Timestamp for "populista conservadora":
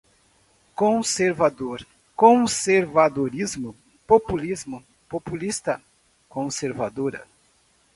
5.07-7.23